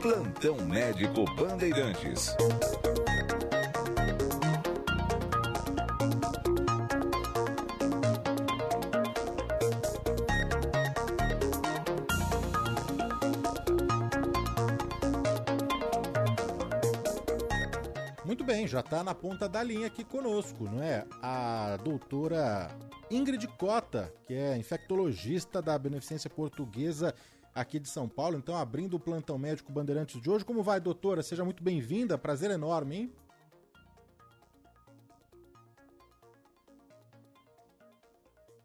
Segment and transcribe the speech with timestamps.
[0.00, 2.34] Plantão Médico Bandeirantes.
[18.24, 21.04] Muito bem, já está na ponta da linha aqui conosco, não é?
[21.20, 22.70] A doutora
[23.10, 27.14] Ingrid Cota, que é infectologista da Beneficência Portuguesa
[27.54, 28.36] aqui de São Paulo.
[28.36, 30.44] Então, abrindo o plantão médico Bandeirantes de hoje.
[30.44, 31.22] Como vai, doutora?
[31.22, 32.18] Seja muito bem-vinda.
[32.18, 33.12] Prazer enorme, hein?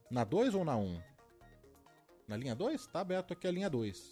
[0.09, 0.81] Na 2 ou na 1?
[0.81, 1.01] Um?
[2.27, 2.87] Na linha 2?
[2.87, 4.11] Tá aberto aqui a linha 2.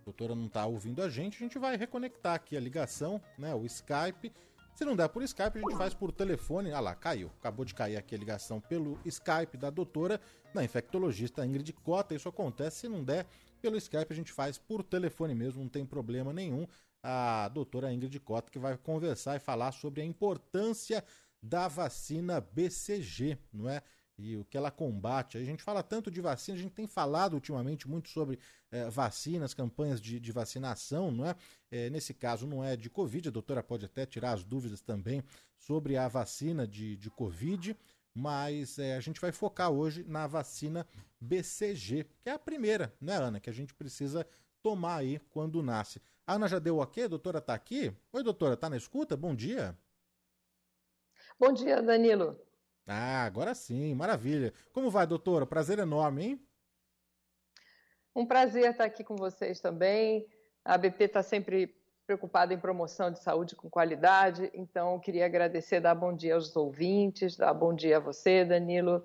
[0.00, 3.54] A doutora não tá ouvindo a gente, a gente vai reconectar aqui a ligação, né?
[3.54, 4.32] O Skype.
[4.74, 6.72] Se não der por Skype, a gente faz por telefone.
[6.72, 7.30] Ah lá, caiu.
[7.38, 10.20] Acabou de cair aqui a ligação pelo Skype da doutora,
[10.54, 12.14] da infectologista Ingrid Cota.
[12.14, 13.26] Isso acontece se não der
[13.60, 16.66] pelo Skype, a gente faz por telefone mesmo, não tem problema nenhum.
[17.02, 21.04] A doutora Ingrid Cota que vai conversar e falar sobre a importância
[21.42, 23.82] da vacina BCG, não é?
[24.22, 25.38] e o que ela combate.
[25.38, 28.38] A gente fala tanto de vacina, a gente tem falado ultimamente muito sobre
[28.70, 31.34] é, vacinas, campanhas de, de, vacinação, não é?
[31.70, 31.90] é?
[31.90, 35.22] Nesse caso não é de Covid, a doutora pode até tirar as dúvidas também
[35.58, 37.76] sobre a vacina de, de Covid,
[38.14, 40.86] mas é, a gente vai focar hoje na vacina
[41.20, 44.26] BCG, que é a primeira, né, Ana, que a gente precisa
[44.62, 46.00] tomar aí quando nasce.
[46.26, 47.04] A Ana já deu o ok?
[47.04, 47.92] A doutora está aqui?
[48.12, 49.16] Oi, doutora, tá na escuta?
[49.16, 49.76] Bom dia.
[51.38, 52.40] Bom dia, Danilo.
[52.86, 54.52] Ah, agora sim, maravilha.
[54.72, 55.46] Como vai, doutora?
[55.46, 56.46] Prazer enorme, hein?
[58.14, 60.26] Um prazer estar aqui com vocês também.
[60.64, 61.79] A BP está sempre
[62.10, 67.36] preocupada em promoção de saúde com qualidade, então queria agradecer, dar bom dia aos ouvintes,
[67.36, 69.04] dar bom dia a você, Danilo,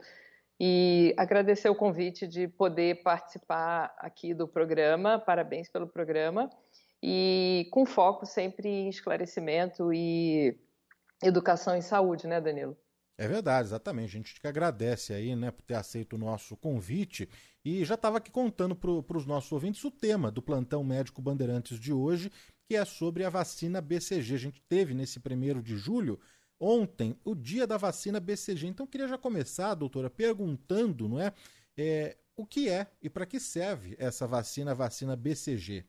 [0.60, 5.20] e agradecer o convite de poder participar aqui do programa.
[5.20, 6.50] Parabéns pelo programa.
[7.04, 10.58] E com foco sempre em esclarecimento e
[11.22, 12.76] educação em saúde, né, Danilo?
[13.18, 14.10] É verdade, exatamente.
[14.10, 17.30] A gente que agradece aí, né, por ter aceito o nosso convite
[17.64, 21.80] e já estava aqui contando para os nossos ouvintes o tema do plantão médico Bandeirantes
[21.80, 22.32] de hoje,
[22.68, 24.34] que é sobre a vacina BCG.
[24.34, 26.20] A gente teve nesse primeiro de julho,
[26.60, 28.68] ontem, o dia da vacina BCG.
[28.68, 31.34] Então, queria já começar, doutora, perguntando, não é,
[31.78, 35.86] é o que é e para que serve essa vacina, a vacina BCG?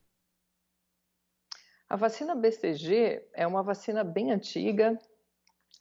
[1.89, 4.99] A vacina BCG é uma vacina bem antiga,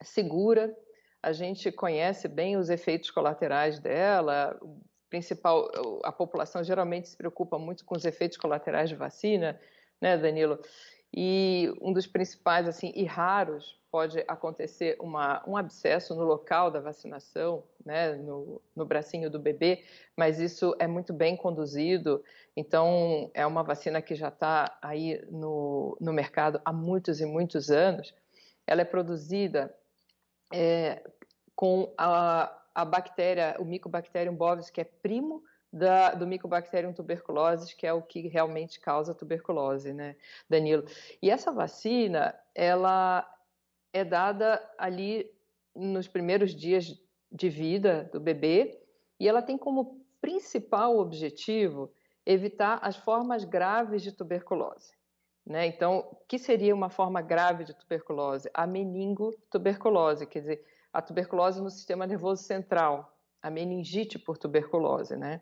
[0.04, 0.76] segura,
[1.22, 4.60] a gente conhece bem os efeitos colaterais dela.
[5.10, 5.68] Principal,
[6.04, 9.60] a população geralmente se preocupa muito com os efeitos colaterais de vacina,
[10.02, 10.60] né, Danilo?
[11.14, 16.82] E um dos principais, assim, e raros, pode acontecer uma, um abscesso no local da
[16.82, 19.86] vacinação, né, no, no bracinho do bebê,
[20.18, 22.22] mas isso é muito bem conduzido.
[22.58, 27.72] Então, é uma vacina que já está aí no, no mercado há muitos e muitos
[27.72, 28.14] anos.
[28.68, 29.74] Ela é produzida
[30.54, 31.02] é,
[31.56, 35.42] com a, a bactéria, o Mycobacterium bovis, que é primo
[35.76, 40.16] da, do Mycobacterium tuberculosis, que é o que realmente causa tuberculose, né,
[40.50, 40.86] Danilo?
[41.22, 43.30] E essa vacina, ela
[43.92, 45.30] é dada ali
[45.76, 46.98] nos primeiros dias
[47.30, 48.82] de vida do bebê
[49.20, 51.92] e ela tem como principal objetivo
[52.26, 54.94] evitar as formas graves de tuberculose.
[55.46, 55.68] Né?
[55.68, 58.50] Então, o que seria uma forma grave de tuberculose?
[58.54, 65.42] A meningotuberculose, quer dizer, a tuberculose no sistema nervoso central, a meningite por tuberculose, né?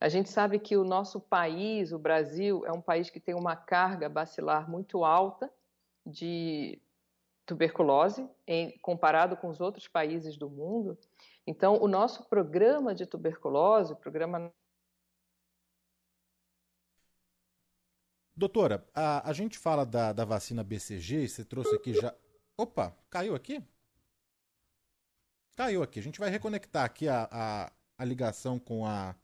[0.00, 3.54] A gente sabe que o nosso país, o Brasil, é um país que tem uma
[3.54, 5.52] carga bacilar muito alta
[6.06, 6.80] de
[7.44, 10.98] tuberculose, em, comparado com os outros países do mundo.
[11.46, 14.50] Então, o nosso programa de tuberculose, o programa
[18.34, 22.14] Doutora, a, a gente fala da, da vacina BCG, você trouxe aqui já.
[22.56, 23.62] Opa, caiu aqui?
[25.54, 25.98] Caiu aqui.
[25.98, 29.14] A gente vai reconectar aqui a, a, a ligação com a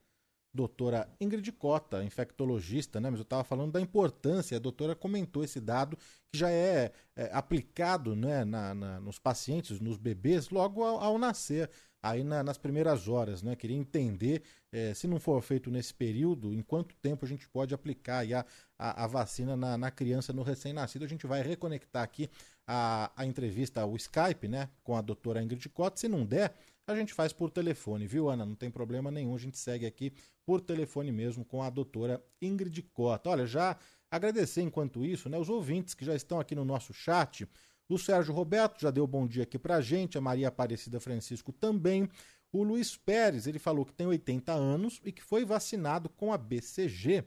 [0.57, 3.11] doutora Ingrid Cota, infectologista, né?
[3.11, 5.97] Mas eu estava falando da importância, a doutora comentou esse dado
[6.33, 11.19] que já é, é aplicado né, na, na, nos pacientes, nos bebês, logo ao, ao
[11.19, 11.71] nascer
[12.11, 13.57] aí na, nas primeiras horas, né?
[13.57, 14.43] Queria entender
[14.73, 18.45] é, se não for feito nesse período, em quanto tempo a gente pode aplicar a,
[18.79, 21.05] a, a, vacina na, na criança, no recém-nascido.
[21.05, 22.29] A gente vai reconectar aqui
[22.67, 24.69] a, a entrevista, o Skype, né?
[24.85, 25.99] Com a doutora Ingrid Cota.
[25.99, 26.55] Se não der,
[26.87, 28.47] a gente faz por telefone, viu, Ana?
[28.47, 30.13] Não tem problema nenhum, a gente segue aqui
[30.45, 33.31] por telefone mesmo com a doutora Ingrid Cota.
[33.31, 33.77] Olha, já
[34.09, 37.49] agradecer enquanto isso, né, os ouvintes que já estão aqui no nosso chat.
[37.89, 42.09] O Sérgio Roberto já deu bom dia aqui pra gente, a Maria Aparecida Francisco também.
[42.53, 46.39] O Luiz Pérez, ele falou que tem 80 anos e que foi vacinado com a
[46.39, 47.25] BCG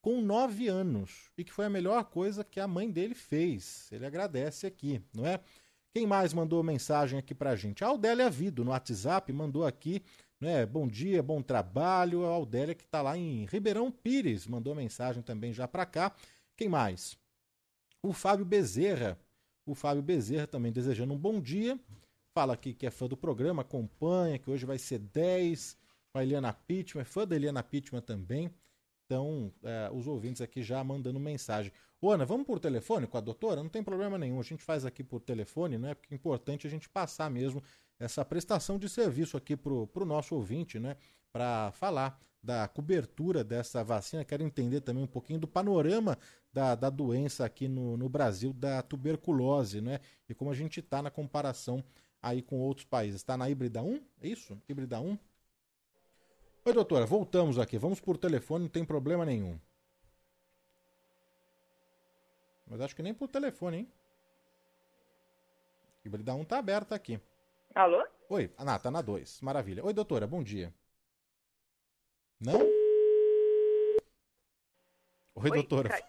[0.00, 3.88] com 9 anos e que foi a melhor coisa que a mãe dele fez.
[3.92, 5.40] Ele agradece aqui, não é?
[5.92, 7.84] Quem mais mandou mensagem aqui pra gente?
[7.84, 10.02] A Aldélia Vido, no WhatsApp, mandou aqui,
[10.40, 10.64] né?
[10.64, 12.24] Bom dia, bom trabalho.
[12.24, 16.14] A Aldélia que tá lá em Ribeirão Pires, mandou mensagem também já pra cá.
[16.56, 17.18] Quem mais?
[18.02, 19.18] O Fábio Bezerra
[19.70, 21.78] o Fábio Bezerra também desejando um bom dia.
[22.34, 25.76] Fala aqui que é fã do programa, acompanha, que hoje vai ser 10
[26.12, 28.52] com a Eliana Pittman, é fã da Eliana Pittman também.
[29.06, 31.72] Então, é, os ouvintes aqui já mandando mensagem.
[32.00, 33.62] Ô, Ana, vamos por telefone com a doutora?
[33.62, 35.94] Não tem problema nenhum, a gente faz aqui por telefone, né?
[35.94, 37.62] Porque é importante a gente passar mesmo
[37.98, 40.96] essa prestação de serviço aqui para o nosso ouvinte, né?
[41.32, 44.24] Para falar da cobertura dessa vacina.
[44.24, 46.18] Quero entender também um pouquinho do panorama
[46.52, 50.00] da, da doença aqui no, no Brasil, da tuberculose, né?
[50.28, 51.84] E como a gente está na comparação
[52.22, 53.20] aí com outros países.
[53.20, 54.02] Está na híbrida 1?
[54.20, 54.60] É isso?
[54.68, 55.18] Híbrida 1?
[56.66, 57.78] Oi, doutora, voltamos aqui.
[57.78, 59.58] Vamos por telefone, não tem problema nenhum.
[62.66, 63.92] Mas acho que nem por telefone, hein?
[66.04, 67.20] Híbrida 1 tá aberta aqui.
[67.74, 68.04] Alô?
[68.28, 69.40] Oi, ah, tá na 2.
[69.40, 69.84] Maravilha.
[69.84, 70.72] Oi, doutora, bom dia.
[72.40, 72.79] Não?
[75.42, 75.88] Oi, Oi doutora.
[75.88, 76.02] Cai...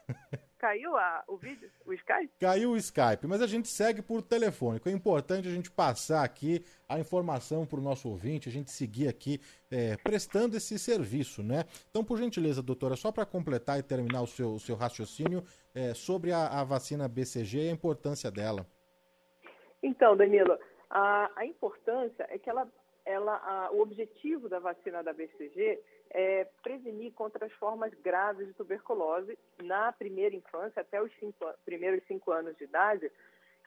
[0.62, 2.32] Caiu a, o vídeo, o Skype?
[2.40, 4.80] Caiu o Skype, mas a gente segue por telefone.
[4.86, 9.08] É importante a gente passar aqui a informação para o nosso ouvinte, a gente seguir
[9.08, 9.42] aqui
[9.72, 11.64] é, prestando esse serviço, né?
[11.90, 15.44] Então, por gentileza, doutora, só para completar e terminar o seu, o seu raciocínio
[15.74, 18.64] é, sobre a, a, vacina BCG e a importância dela.
[19.82, 20.60] Então, Danilo,
[20.92, 22.68] a, a importância é que ela,
[23.04, 25.80] ela a, o objetivo da vacina da BCG
[26.14, 32.06] é, prevenir contra as formas graves de tuberculose na primeira infância, até os cinco, primeiros
[32.06, 33.12] cinco anos de idade.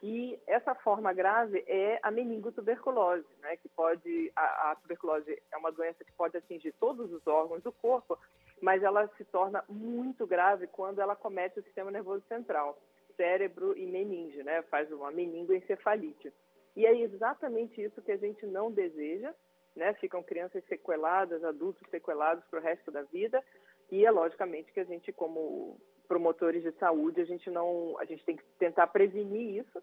[0.02, 5.72] E essa forma grave é a meningotuberculose, né, que pode, a, a tuberculose é uma
[5.72, 8.18] doença que pode atingir todos os órgãos do corpo,
[8.60, 12.78] mas ela se torna muito grave quando ela comete o sistema nervoso central,
[13.16, 16.30] cérebro e meninge, né, faz uma meningoencefalite.
[16.76, 19.32] E é exatamente isso que a gente não deseja,
[19.74, 19.94] né?
[19.94, 23.42] Ficam crianças sequeladas, adultos sequelados para o resto da vida.
[23.90, 28.24] E é logicamente que a gente, como promotores de saúde, a gente não, a gente
[28.24, 29.82] tem que tentar prevenir isso.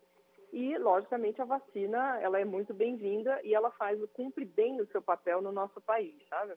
[0.51, 5.01] E logicamente a vacina, ela é muito bem-vinda e ela faz, cumpre bem o seu
[5.01, 6.53] papel no nosso país, sabe?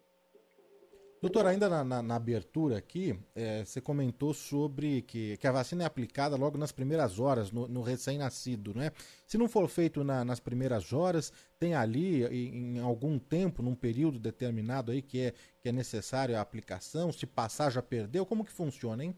[1.25, 5.83] Doutor, ainda na, na, na abertura aqui, é, você comentou sobre que, que a vacina
[5.83, 8.91] é aplicada logo nas primeiras horas, no, no recém-nascido, né?
[9.27, 13.75] Se não for feito na, nas primeiras horas, tem ali em, em, algum tempo, num
[13.75, 15.33] período determinado aí que é,
[15.63, 19.17] que é necessário a aplicação, se passar já perdeu, como que funciona, hein?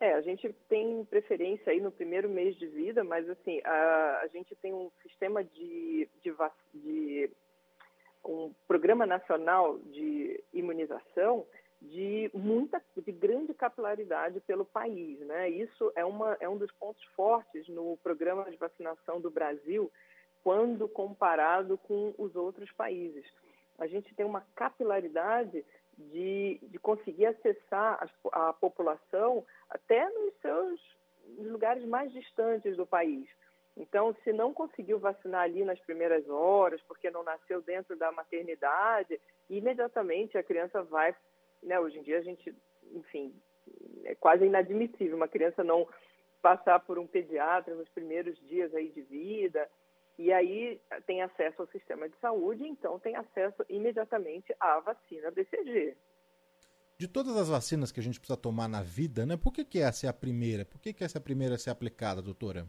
[0.00, 4.28] É, a gente tem preferência aí no primeiro mês de vida, mas assim, a, a
[4.28, 6.34] gente tem um sistema de, de,
[6.72, 7.30] de
[8.24, 11.46] um programa nacional de imunização
[11.80, 15.48] de muita, de grande capilaridade pelo país, né?
[15.48, 19.90] Isso é uma é um dos pontos fortes no programa de vacinação do Brasil
[20.44, 23.24] quando comparado com os outros países.
[23.78, 25.64] A gente tem uma capilaridade
[25.96, 30.80] de, de conseguir acessar a, a população até nos seus
[31.38, 33.28] lugares mais distantes do país.
[33.76, 39.18] Então, se não conseguiu vacinar ali nas primeiras horas, porque não nasceu dentro da maternidade,
[39.48, 41.14] imediatamente a criança vai.
[41.62, 42.54] Né, hoje em dia a gente,
[42.92, 43.34] enfim,
[44.04, 45.88] é quase inadmissível uma criança não
[46.42, 49.68] passar por um pediatra nos primeiros dias aí de vida.
[50.18, 55.96] E aí tem acesso ao sistema de saúde, então tem acesso imediatamente à vacina BCG.
[56.98, 59.36] De todas as vacinas que a gente precisa tomar na vida, né?
[59.36, 60.64] Por que, que essa é a primeira?
[60.64, 62.68] Por que, que essa é a primeira a ser aplicada, doutora?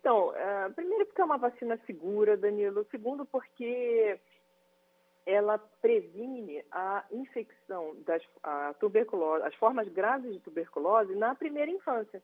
[0.00, 2.86] Então, uh, primeiro porque é uma vacina segura, Danilo.
[2.90, 4.18] Segundo porque
[5.26, 12.22] ela previne a infecção das a tuberculose, as formas graves de tuberculose na primeira infância,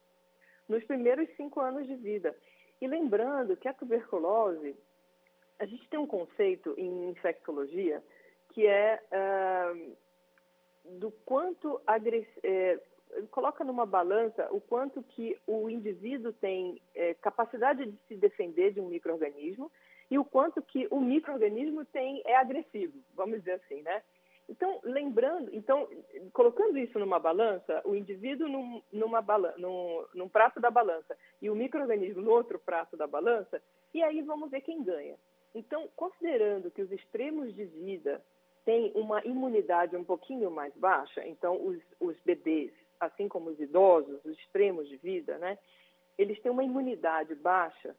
[0.69, 2.35] nos primeiros cinco anos de vida.
[2.81, 4.75] E lembrando que a tuberculose,
[5.59, 8.03] a gente tem um conceito em infectologia
[8.51, 9.97] que é uh,
[10.99, 11.81] do quanto
[12.43, 12.81] é,
[13.31, 18.81] coloca numa balança o quanto que o indivíduo tem é, capacidade de se defender de
[18.81, 19.71] um microorganismo
[20.11, 24.03] e o quanto que o microorganismo tem é agressivo, vamos dizer assim, né?
[24.49, 25.89] Então, lembrando, então,
[26.33, 29.25] colocando isso numa balança, o indivíduo num, numa
[29.59, 33.61] num, num prato da balança e o microorganismo no outro prato da balança,
[33.93, 35.17] e aí vamos ver quem ganha.
[35.53, 38.23] Então, considerando que os extremos de vida
[38.65, 44.25] têm uma imunidade um pouquinho mais baixa, então os, os bebês, assim como os idosos,
[44.25, 45.59] os extremos de vida, né,
[46.17, 47.95] eles têm uma imunidade baixa,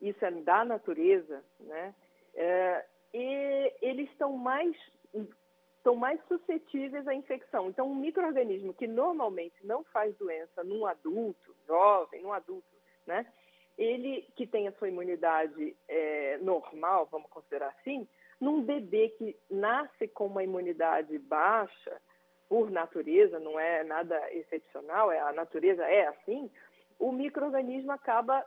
[0.00, 1.94] isso é da natureza, né,
[2.34, 4.76] é, e eles estão mais
[5.84, 7.68] estão mais suscetíveis à infecção.
[7.68, 12.66] Então, um microorganismo que normalmente não faz doença num adulto, jovem, num adulto,
[13.06, 13.26] né?
[13.76, 18.08] Ele que tem a sua imunidade é, normal, vamos considerar assim,
[18.40, 22.00] num bebê que nasce com uma imunidade baixa,
[22.48, 26.50] por natureza, não é nada excepcional, é, a natureza é assim,
[26.98, 28.44] o microorganismo acaba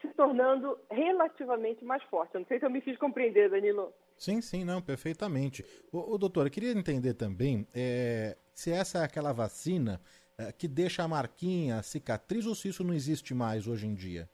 [0.00, 2.34] se tornando relativamente mais forte.
[2.34, 3.92] Eu não sei se eu me fiz compreender, Danilo.
[4.16, 5.64] Sim, sim, não, perfeitamente.
[5.92, 10.00] O, o doutor, eu queria entender também é, se essa é aquela vacina
[10.38, 13.94] é, que deixa a marquinha, a cicatriz, ou se isso não existe mais hoje em
[13.94, 14.28] dia.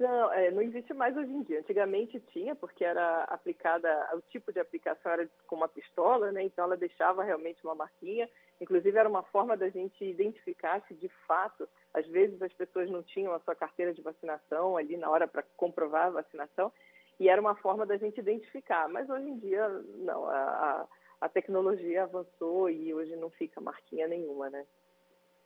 [0.00, 1.60] Não, é, não existe mais hoje em dia.
[1.60, 6.42] Antigamente tinha, porque era aplicada, o tipo de aplicação era com uma pistola, né?
[6.42, 8.26] Então ela deixava realmente uma marquinha.
[8.58, 13.02] Inclusive era uma forma da gente identificar se de fato, às vezes as pessoas não
[13.02, 16.72] tinham a sua carteira de vacinação ali na hora para comprovar a vacinação
[17.18, 18.88] e era uma forma da gente identificar.
[18.88, 20.88] Mas hoje em dia, não, a,
[21.20, 24.64] a tecnologia avançou e hoje não fica marquinha nenhuma, né?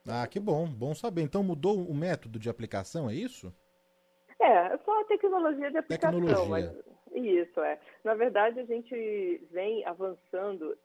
[0.07, 1.23] Ah, que bom, bom saber.
[1.23, 3.53] Então mudou o método de aplicação, é isso?
[4.41, 6.21] É, só a tecnologia de aplicação.
[6.21, 6.49] Tecnologia.
[6.49, 7.79] Mas, isso, é.
[8.03, 10.77] Na verdade, a gente vem avançando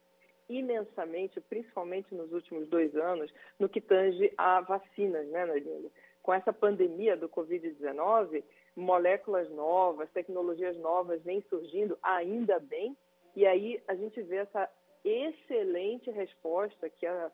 [0.48, 5.92] imensamente, principalmente nos últimos dois anos, no que tange a vacinas, né, Nadine?
[6.24, 8.44] Com essa pandemia do Covid-19,
[8.76, 12.98] moléculas novas, tecnologias novas vêm surgindo, ainda bem,
[13.36, 14.70] e aí a gente vê essa
[15.04, 17.32] excelente resposta que a,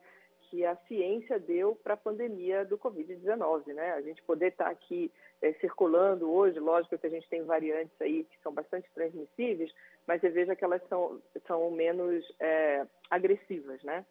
[0.50, 3.92] que a ciência deu para a pandemia do Covid-19, né?
[3.92, 5.10] A gente poder estar tá aqui
[5.42, 9.72] é, circulando hoje, lógico que a gente tem variantes aí que são bastante transmissíveis,
[10.06, 14.04] mas você veja que elas são, são menos é, agressivas, né?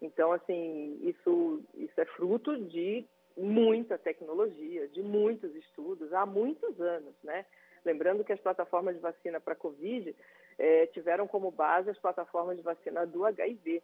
[0.00, 7.14] Então, assim, isso, isso é fruto de muita tecnologia, de muitos estudos, há muitos anos,
[7.22, 7.44] né?
[7.84, 10.14] Lembrando que as plataformas de vacina para Covid
[10.58, 13.82] é, tiveram como base as plataformas de vacina do HIV,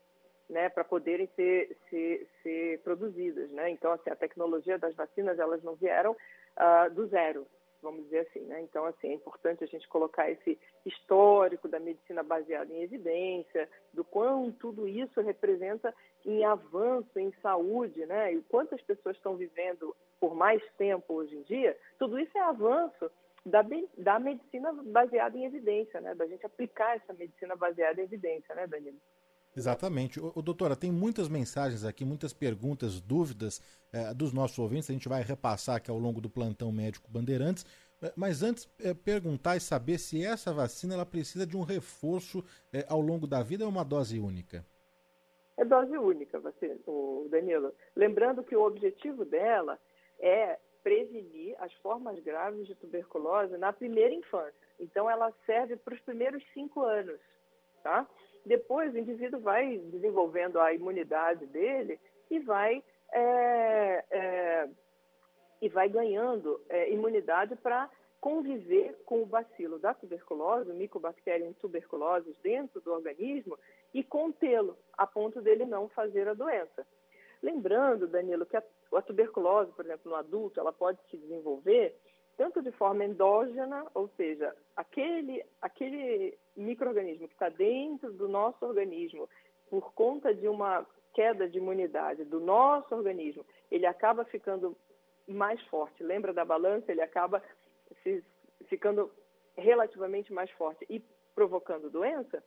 [0.52, 3.70] né, para poderem ser, ser, ser, produzidas, né?
[3.70, 7.46] Então, assim, a tecnologia das vacinas, elas não vieram uh, do zero,
[7.80, 8.60] vamos dizer assim, né?
[8.60, 14.04] Então, assim, é importante a gente colocar esse histórico da medicina baseada em evidência, do
[14.04, 15.92] quão tudo isso representa
[16.24, 18.34] em avanço em saúde, né?
[18.34, 23.10] E quantas pessoas estão vivendo por mais tempo hoje em dia, tudo isso é avanço
[23.44, 23.64] da,
[23.96, 26.14] da medicina baseada em evidência, né?
[26.14, 28.98] Da gente aplicar essa medicina baseada em evidência, né, Danilo?
[29.54, 30.18] Exatamente.
[30.18, 33.60] O, doutora, tem muitas mensagens aqui, muitas perguntas, dúvidas
[33.92, 34.88] eh, dos nossos ouvintes.
[34.88, 37.66] A gente vai repassar aqui ao longo do plantão médico Bandeirantes.
[38.02, 42.42] Eh, mas antes, eh, perguntar e saber se essa vacina ela precisa de um reforço
[42.88, 44.64] ao longo da vida ou é uma dose única?
[45.58, 47.74] É dose única, você, o Danilo.
[47.94, 49.78] Lembrando que o objetivo dela
[50.18, 54.54] é prevenir as formas graves de tuberculose na primeira infância.
[54.80, 57.20] Então, ela serve para os primeiros cinco anos,
[57.82, 58.08] tá?
[58.44, 61.98] Depois, o indivíduo vai desenvolvendo a imunidade dele
[62.30, 62.82] e vai,
[63.12, 64.68] é, é,
[65.60, 67.88] e vai ganhando é, imunidade para
[68.20, 73.58] conviver com o bacilo da tuberculose, o Mycobacterium tuberculosis, dentro do organismo
[73.92, 76.86] e contê-lo, a ponto dele não fazer a doença.
[77.42, 78.62] Lembrando, Danilo, que a,
[78.94, 81.96] a tuberculose, por exemplo, no adulto, ela pode se desenvolver
[82.36, 89.28] tanto de forma endógena, ou seja, aquele, aquele microorganismo que está dentro do nosso organismo,
[89.68, 94.76] por conta de uma queda de imunidade do nosso organismo, ele acaba ficando
[95.26, 96.02] mais forte.
[96.02, 96.90] Lembra da balança?
[96.90, 97.42] Ele acaba
[98.02, 98.24] se,
[98.66, 99.10] ficando
[99.56, 101.02] relativamente mais forte e
[101.34, 102.42] provocando doença,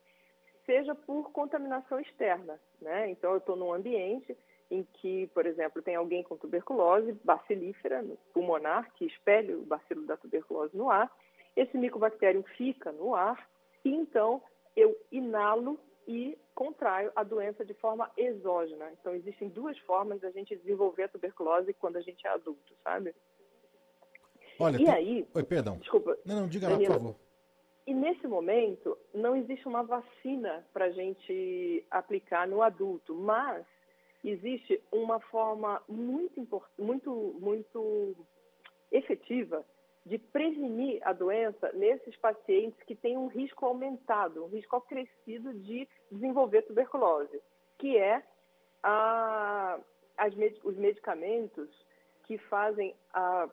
[0.65, 2.60] seja por contaminação externa.
[2.82, 3.10] Né?
[3.10, 4.36] Então, eu estou num ambiente
[4.69, 8.03] em que, por exemplo, tem alguém com tuberculose bacilífera
[8.34, 11.12] pulmonar, que espelha o bacilo da tuberculose no ar,
[11.55, 13.50] esse micobactério fica no ar
[13.84, 14.41] e então
[14.75, 18.91] eu inalo e contraio a doença de forma exógena.
[19.00, 23.15] Então, existem duas formas da gente desenvolver a tuberculose quando a gente é adulto, sabe?
[24.60, 24.89] Olha, e tem...
[24.89, 25.27] aí.
[25.34, 25.77] Oi, perdão.
[25.77, 26.17] Desculpa.
[26.25, 27.15] Não, não, diga lá, por favor.
[27.88, 33.65] E nesse momento, não existe uma vacina para a gente aplicar no adulto, mas
[34.32, 38.15] existe uma forma muito, muito, muito
[38.91, 39.65] efetiva
[40.05, 45.88] de prevenir a doença nesses pacientes que têm um risco aumentado, um risco acrescido de
[46.12, 47.41] desenvolver tuberculose,
[47.79, 48.24] que é
[48.84, 49.79] a,
[50.15, 51.70] as, os medicamentos
[52.24, 53.50] que fazem a,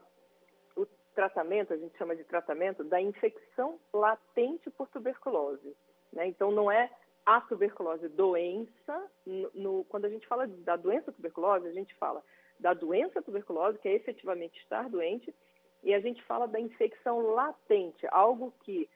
[0.76, 5.74] o tratamento, a gente chama de tratamento, da infecção latente por tuberculose.
[6.12, 6.26] Né?
[6.26, 6.90] Então, não é
[7.24, 12.22] a tuberculose doença, no, no, quando a gente fala da doença tuberculose, a gente fala
[12.58, 15.34] da doença tuberculose, que é efetivamente estar doente,
[15.82, 18.88] e a gente fala da infecção latente, algo que,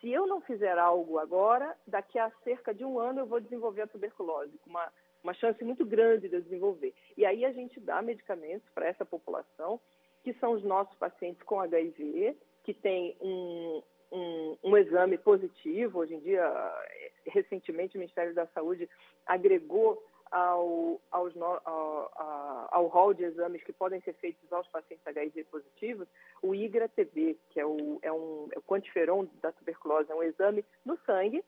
[0.00, 3.82] se eu não fizer algo agora, daqui a cerca de um ano eu vou desenvolver
[3.82, 6.94] a tuberculose, com uma, uma chance muito grande de desenvolver.
[7.16, 9.80] E aí a gente dá medicamentos para essa população,
[10.22, 16.00] que são os nossos pacientes com HIV, que tem um, um, um, exame positivo.
[16.00, 16.44] Hoje em dia,
[17.26, 18.88] recentemente, o Ministério da Saúde
[19.26, 25.44] agregou ao, aos, ao, ao rol de exames que podem ser feitos aos pacientes HIV
[25.44, 26.08] positivos,
[26.40, 30.64] o IGRA-TB, que é o, é, um, é o quantiferon da tuberculose, é um exame
[30.84, 31.44] no sangue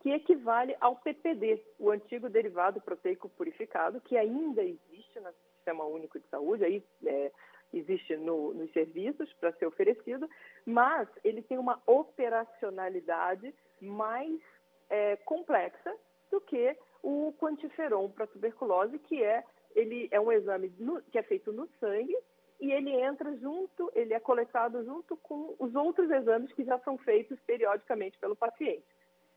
[0.00, 6.18] que equivale ao PPD, o antigo derivado proteico purificado, que ainda existe no Sistema Único
[6.18, 7.30] de Saúde, aí é,
[7.72, 10.28] existe no, nos serviços para ser oferecido,
[10.66, 14.40] mas ele tem uma operacionalidade mais
[14.88, 15.94] é, complexa
[16.30, 21.22] do que o quantiferon para tuberculose, que é ele é um exame no, que é
[21.22, 22.16] feito no sangue
[22.60, 26.98] e ele entra junto, ele é coletado junto com os outros exames que já são
[26.98, 28.84] feitos periodicamente pelo paciente.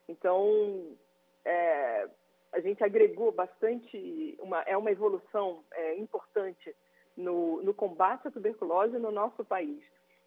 [0.09, 0.97] Então,
[1.45, 2.09] é,
[2.51, 6.75] a gente agregou bastante, uma, é uma evolução é, importante
[7.15, 9.83] no, no combate à tuberculose no nosso país.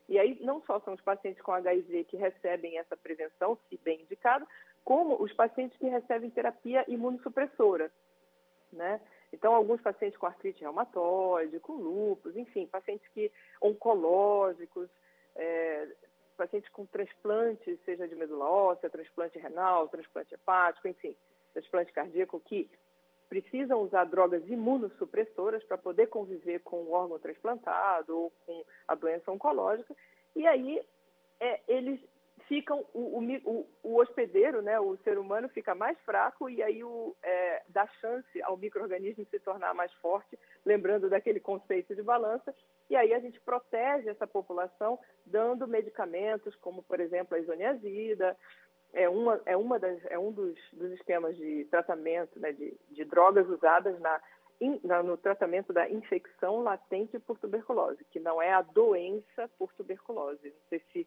[0.08, 4.02] E aí, não só são os pacientes com HIV que recebem essa prevenção, se bem
[4.02, 4.46] indicado,
[4.84, 7.90] como os pacientes que recebem terapia imunossupressora,
[8.72, 9.00] né?
[9.32, 14.88] Então, alguns pacientes com artrite reumatoide, com lúpus, enfim, pacientes que oncológicos,
[15.34, 15.88] é,
[16.36, 21.16] pacientes com transplante, seja de medula óssea, transplante renal, transplante hepático, enfim,
[21.52, 22.70] transplante cardíaco, que
[23.28, 29.30] precisam usar drogas imunossupressoras para poder conviver com o órgão transplantado ou com a doença
[29.30, 29.94] oncológica.
[30.34, 30.80] E aí,
[31.40, 32.00] é, eles
[32.48, 37.14] ficam o, o, o, hospedeiro, né, o ser humano fica mais fraco e aí o,
[37.22, 42.54] é, dá chance ao microorganismo se tornar mais forte, lembrando daquele conceito de balança.
[42.88, 48.36] E aí a gente protege essa população dando medicamentos como, por exemplo, a isoniazida,
[48.92, 53.04] é uma, é uma das, é um dos, dos esquemas de tratamento né, de, de
[53.04, 54.20] drogas usadas na,
[54.60, 59.72] in, na, no tratamento da infecção latente por tuberculose, que não é a doença por
[59.74, 60.48] tuberculose.
[60.48, 61.06] Não sei se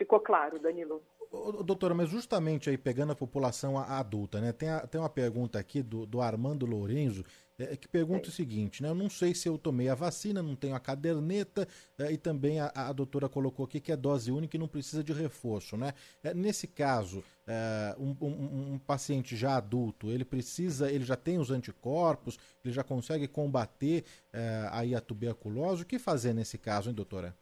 [0.00, 1.02] Ficou claro, Danilo.
[1.30, 4.50] Doutora, mas justamente aí pegando a população adulta, né?
[4.50, 7.22] Tem, a, tem uma pergunta aqui do, do Armando Lourenço
[7.58, 8.30] é, que pergunta Sim.
[8.30, 8.88] o seguinte, né?
[8.88, 12.58] Eu não sei se eu tomei a vacina, não tenho a caderneta é, e também
[12.60, 15.92] a, a, doutora colocou aqui que é dose única e não precisa de reforço, né?
[16.22, 21.38] É, nesse caso, é, um, um, um, paciente já adulto, ele precisa, ele já tem
[21.38, 25.82] os anticorpos, ele já consegue combater é, aí a tuberculose.
[25.82, 27.36] O que fazer nesse caso, hein, doutora?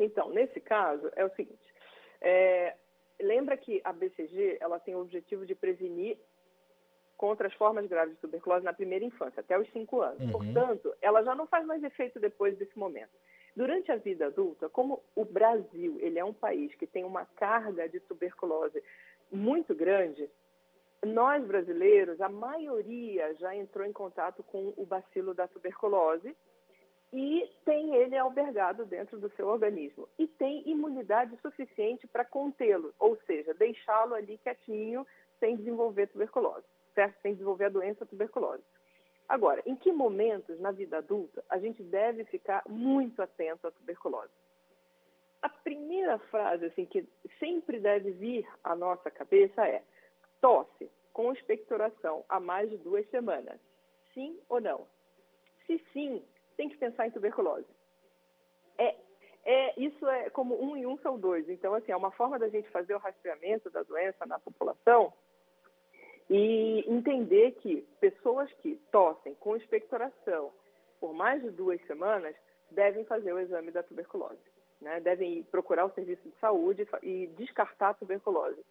[0.00, 1.74] Então, nesse caso, é o seguinte:
[2.20, 2.74] é,
[3.20, 6.16] lembra que a BCG ela tem o objetivo de prevenir
[7.16, 10.20] contra as formas graves de tuberculose na primeira infância, até os 5 anos.
[10.22, 10.32] Uhum.
[10.32, 13.12] Portanto, ela já não faz mais efeito depois desse momento.
[13.54, 17.86] Durante a vida adulta, como o Brasil ele é um país que tem uma carga
[17.86, 18.82] de tuberculose
[19.30, 20.30] muito grande,
[21.04, 26.34] nós brasileiros, a maioria já entrou em contato com o bacilo da tuberculose
[27.12, 33.16] e tem ele albergado dentro do seu organismo e tem imunidade suficiente para contê-lo, ou
[33.26, 35.06] seja, deixá-lo ali quietinho
[35.40, 37.20] sem desenvolver tuberculose, certo?
[37.20, 38.62] Sem desenvolver a doença tuberculose.
[39.28, 44.32] Agora, em que momentos na vida adulta a gente deve ficar muito atento à tuberculose?
[45.42, 49.82] A primeira frase assim que sempre deve vir à nossa cabeça é:
[50.40, 53.58] tosse com expectoração há mais de duas semanas.
[54.12, 54.86] Sim ou não?
[55.66, 56.22] Se sim,
[56.60, 57.64] tem que pensar em tuberculose.
[58.76, 58.94] É,
[59.46, 61.48] é, isso é como um e um são dois.
[61.48, 65.10] Então, assim, é uma forma da gente fazer o rastreamento da doença na população
[66.28, 70.52] e entender que pessoas que tossem com expectoração
[71.00, 72.36] por mais de duas semanas
[72.70, 74.36] devem fazer o exame da tuberculose.
[74.82, 75.00] Né?
[75.00, 78.62] Devem procurar o serviço de saúde e descartar a tuberculose.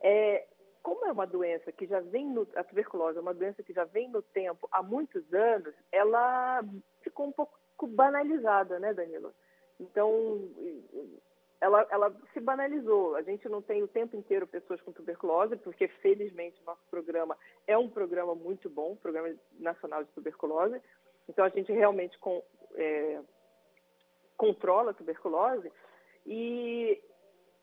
[0.00, 0.46] É,
[0.86, 3.82] como é uma doença que já vem no, a tuberculose é uma doença que já
[3.82, 6.62] vem no tempo há muitos anos, ela
[7.02, 9.34] ficou um pouco banalizada, né, Danilo?
[9.80, 10.48] Então,
[11.60, 13.16] ela, ela se banalizou.
[13.16, 17.76] A gente não tem o tempo inteiro pessoas com tuberculose, porque felizmente nosso programa é
[17.76, 20.80] um programa muito bom, Programa Nacional de Tuberculose.
[21.28, 22.40] Então a gente realmente com,
[22.76, 23.20] é,
[24.36, 25.72] controla a tuberculose.
[26.24, 27.02] E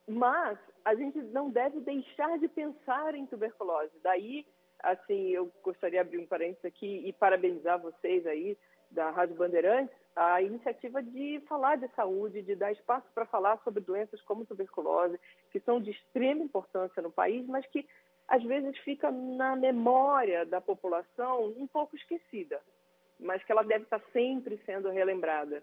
[0.06, 3.92] mas a gente não deve deixar de pensar em tuberculose.
[4.02, 4.46] Daí,
[4.82, 8.56] assim, eu gostaria de abrir um parênteses aqui e parabenizar vocês aí
[8.90, 13.82] da Rádio Bandeirantes a iniciativa de falar de saúde, de dar espaço para falar sobre
[13.82, 15.18] doenças como tuberculose,
[15.50, 17.86] que são de extrema importância no país, mas que
[18.28, 22.60] às vezes fica na memória da população um pouco esquecida,
[23.18, 25.62] mas que ela deve estar sempre sendo relembrada.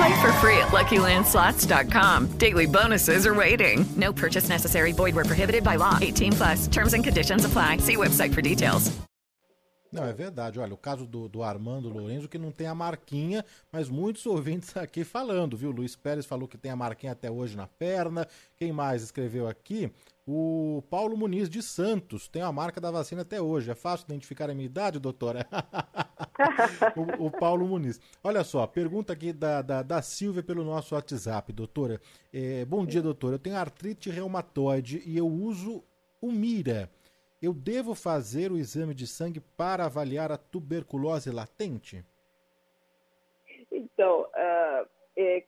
[0.00, 2.38] Play for free at LuckyLandSlots.com.
[2.38, 3.84] Daily bonuses are waiting.
[3.96, 4.92] No purchase necessary.
[4.92, 5.98] Void where prohibited by law.
[6.00, 6.68] 18 plus.
[6.68, 7.78] Terms and conditions apply.
[7.78, 8.90] See website for details.
[9.92, 10.58] Não, é verdade.
[10.60, 14.74] Olha, o caso do, do Armando Lourenço, que não tem a marquinha, mas muitos ouvintes
[14.76, 15.70] aqui falando, viu?
[15.70, 18.26] Luiz Pérez falou que tem a marquinha até hoje na perna.
[18.56, 19.92] Quem mais escreveu aqui?
[20.26, 23.70] O Paulo Muniz de Santos tem a marca da vacina até hoje.
[23.70, 25.46] É fácil identificar a minha idade, doutora?
[26.96, 28.00] o, o, Paulo Muniz.
[28.22, 32.00] Olha só, pergunta aqui da, da, da Silvia pelo nosso WhatsApp, doutora.
[32.32, 33.36] É, bom dia, doutora.
[33.36, 35.82] Eu tenho artrite reumatoide e eu uso
[36.20, 36.90] o Mira.
[37.40, 42.04] Eu devo fazer o exame de sangue para avaliar a tuberculose latente?
[43.72, 45.42] Então, uh, é,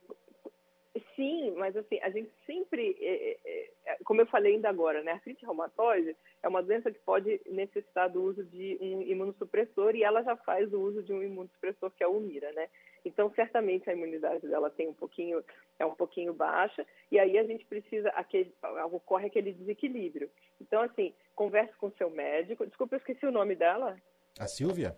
[1.15, 3.71] sim, mas assim, a gente sempre, é, é, é,
[4.05, 8.09] como eu falei ainda agora, né, a artrite reumatoide é uma doença que pode necessitar
[8.09, 12.03] do uso de um imunossupressor e ela já faz o uso de um imunossupressor que
[12.03, 12.69] é o Mira, né?
[13.05, 15.43] Então, certamente a imunidade dela tem um pouquinho,
[15.79, 18.55] é um pouquinho baixa, e aí a gente precisa, aquele,
[18.93, 20.31] ocorre aquele desequilíbrio.
[20.61, 22.67] Então, assim, converse com seu médico.
[22.67, 23.97] Desculpa, eu esqueci o nome dela.
[24.39, 24.97] A Silvia?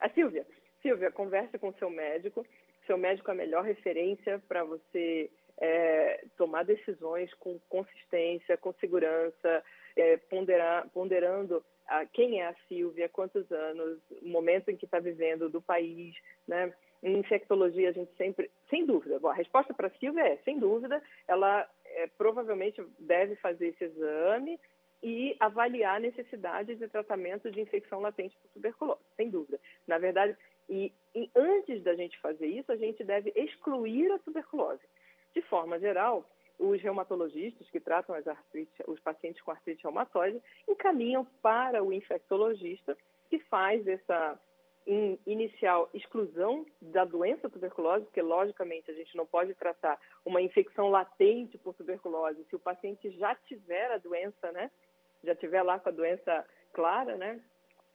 [0.00, 0.44] A Silvia.
[0.82, 2.44] Silvia, converse com seu médico.
[2.88, 9.62] Seu médico é a melhor referência para você é, tomar decisões com consistência, com segurança,
[9.94, 14.98] é, ponderar, ponderando a, quem é a Silvia, quantos anos, o momento em que está
[14.98, 16.14] vivendo do país,
[16.46, 16.72] né?
[17.02, 21.02] Em infectologia, a gente sempre, sem dúvida, a resposta para a Silvia é, sem dúvida,
[21.28, 24.58] ela é, provavelmente deve fazer esse exame
[25.02, 29.60] e avaliar a necessidade de tratamento de infecção latente por tuberculose, sem dúvida.
[29.86, 30.36] Na verdade,
[30.68, 34.82] e, e antes da gente fazer isso, a gente deve excluir a tuberculose.
[35.34, 36.28] De forma geral,
[36.58, 42.96] os reumatologistas que tratam artrite, os pacientes com artrite reumatoide encaminham para o infectologista
[43.30, 44.38] que faz essa
[44.86, 50.88] in, inicial exclusão da doença tuberculose, porque logicamente a gente não pode tratar uma infecção
[50.88, 54.70] latente por tuberculose se o paciente já tiver a doença, né?
[55.22, 57.40] Já tiver lá com a doença clara, né?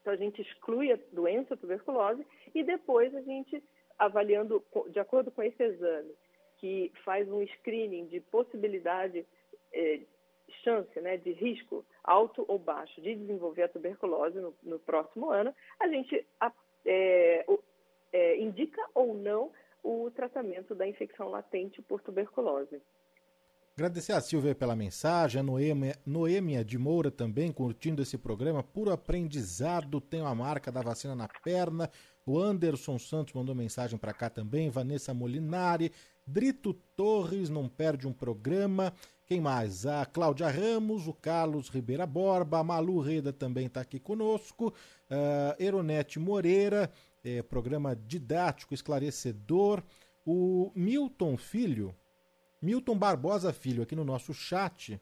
[0.04, 3.64] Então a gente exclui a doença tuberculose e depois a gente
[3.98, 6.14] avaliando de acordo com esse exame
[6.58, 9.26] que faz um screening de possibilidade
[9.72, 10.02] eh,
[10.62, 15.56] chance, né, de risco alto ou baixo de desenvolver a tuberculose no, no próximo ano,
[15.80, 16.28] a gente
[16.86, 17.46] é,
[18.12, 22.82] é, indica ou não o tratamento da infecção latente por tuberculose.
[23.76, 28.92] Agradecer a Silvia pela mensagem, a Noêmia, Noêmia de Moura também curtindo esse programa, puro
[28.92, 31.90] aprendizado, tenho a marca da vacina na perna.
[32.24, 35.92] O Anderson Santos mandou mensagem para cá também, Vanessa Molinari,
[36.26, 38.94] Drito Torres não perde um programa.
[39.26, 39.88] Quem mais?
[39.88, 45.56] A Cláudia Ramos, o Carlos Ribeira Borba, a Malu Reda também está aqui conosco, uh,
[45.58, 46.92] Eronete Moreira,
[47.24, 49.82] é, programa didático, esclarecedor.
[50.24, 51.96] O Milton Filho,
[52.64, 54.98] Milton Barbosa Filho, aqui no nosso chat,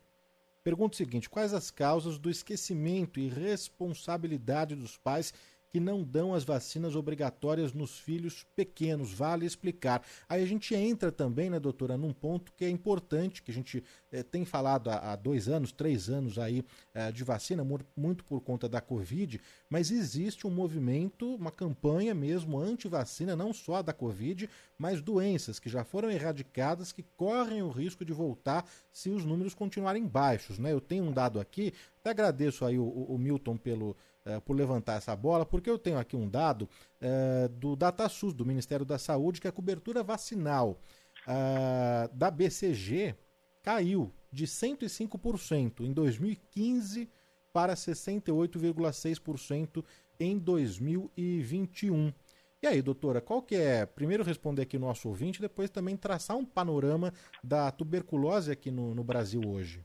[0.63, 5.31] pergunta o seguinte: quais as causas do esquecimento e responsabilidade dos pais
[5.71, 9.13] que não dão as vacinas obrigatórias nos filhos pequenos.
[9.13, 10.03] Vale explicar.
[10.27, 13.81] Aí a gente entra também, né, doutora, num ponto que é importante, que a gente
[14.11, 18.41] eh, tem falado há, há, dois anos, três anos aí eh, de vacina, muito por
[18.41, 24.49] conta da Covid, mas existe um movimento, uma campanha mesmo anti-vacina, não só da Covid,
[24.77, 29.53] mas doenças que já foram erradicadas, que correm o risco de voltar se os números
[29.53, 30.59] continuarem baixos.
[30.59, 30.73] Né?
[30.73, 34.97] Eu tenho um dado aqui, até agradeço aí o, o Milton pelo eh, por levantar
[34.97, 36.69] essa bola, porque eu tenho aqui um dado
[37.01, 40.79] uh, do DataSUS, do Ministério da Saúde, que a cobertura vacinal
[41.25, 43.15] uh, da BCG
[43.63, 47.09] caiu de 105% em 2015
[47.51, 49.83] para 68,6%
[50.19, 52.13] em 2021.
[52.61, 53.87] E aí, doutora, qual que é?
[53.87, 57.11] Primeiro responder aqui o nosso ouvinte, depois também traçar um panorama
[57.43, 59.83] da tuberculose aqui no, no Brasil hoje.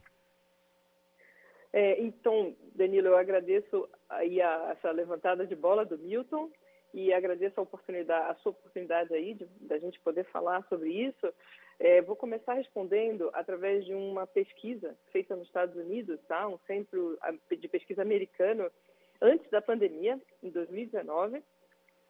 [1.73, 6.49] É, então, Danilo, eu agradeço aí a, essa levantada de bola do Milton
[6.93, 11.33] e agradeço a oportunidade, a sua oportunidade aí de da gente poder falar sobre isso.
[11.79, 16.47] É, vou começar respondendo através de uma pesquisa feita nos Estados Unidos, tá?
[16.47, 17.17] Um centro
[17.49, 18.71] de pesquisa americano
[19.21, 21.43] antes da pandemia, em 2019.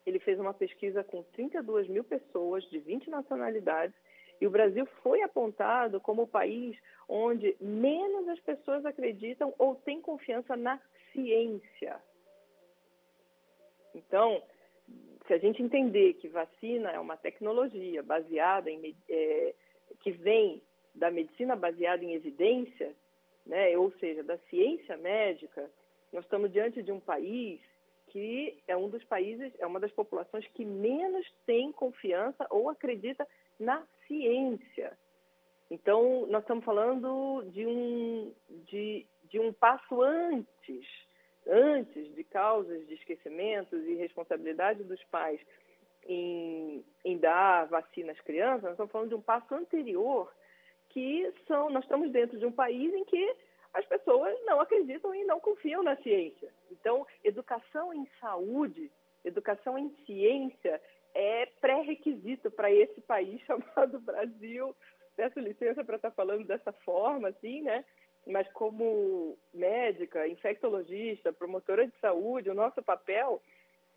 [0.06, 3.96] Ele fez uma pesquisa com 32 mil pessoas de 20 nacionalidades
[4.40, 6.78] e o Brasil foi apontado como o país
[7.10, 10.80] onde menos as pessoas acreditam ou têm confiança na
[11.17, 11.99] ciência.
[13.95, 14.43] Então,
[15.25, 19.56] se a gente entender que vacina é uma tecnologia baseada em é,
[20.01, 20.62] que vem
[20.93, 22.93] da medicina baseada em evidência,
[23.45, 25.69] né, ou seja, da ciência médica,
[26.13, 27.60] nós estamos diante de um país
[28.08, 33.27] que é um dos países, é uma das populações que menos tem confiança ou acredita
[33.60, 34.97] na ciência.
[35.69, 38.34] Então, nós estamos falando de um,
[38.65, 40.86] de, de um passo antes,
[41.50, 45.40] antes de causas de esquecimentos e responsabilidade dos pais
[46.06, 50.34] em, em dar vacina às crianças, nós estamos falando de um passo anterior,
[50.90, 53.36] que são, nós estamos dentro de um país em que
[53.74, 56.52] as pessoas não acreditam e não confiam na ciência.
[56.72, 58.92] Então, educação em saúde,
[59.24, 60.82] educação em ciência
[61.14, 64.76] é pré-requisito para esse país chamado Brasil.
[65.16, 67.84] Peço licença para estar tá falando dessa forma, assim, né?
[68.28, 73.42] Mas como médica, infectologista, promotora de saúde, o nosso papel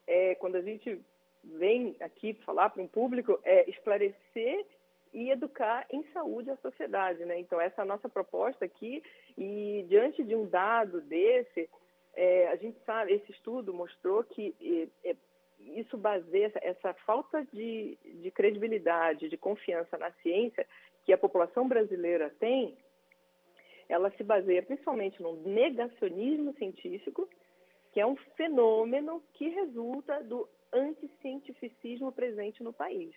[0.06, 1.00] é quando a gente
[1.42, 4.66] vem aqui falar para um público é esclarecer
[5.12, 7.38] e educar em saúde a sociedade, né?
[7.38, 9.02] Então essa é a nossa proposta aqui
[9.36, 11.68] e diante de um dado desse,
[12.14, 14.54] é, a gente sabe, esse estudo mostrou que
[15.04, 15.16] é,
[15.60, 20.66] isso baseia essa falta de, de credibilidade, de confiança na ciência
[21.04, 22.76] que a população brasileira tem,
[23.90, 27.28] ela se baseia principalmente no negacionismo científico,
[27.92, 33.12] que é um fenômeno que resulta do anticientificismo presente no país,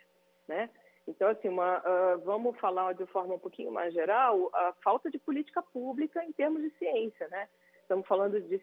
[0.48, 0.70] né?
[1.08, 5.20] Então, assim, uma, uh, vamos falar de forma um pouquinho mais geral, a falta de
[5.20, 7.48] política pública em termos de ciência, né?
[7.82, 8.62] Estamos falando de,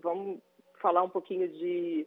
[0.00, 0.40] vamos
[0.80, 2.06] falar um pouquinho de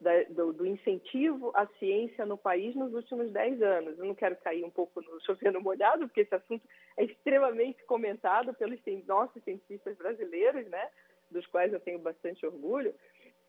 [0.00, 3.98] da, do, do, incentivo à ciência no país nos últimos 10 anos.
[3.98, 8.52] Eu não quero cair um pouco no chovendo molhado, porque esse assunto é extremamente comentado
[8.54, 10.90] pelos nossos cientistas brasileiros, né,
[11.30, 12.94] dos quais eu tenho bastante orgulho,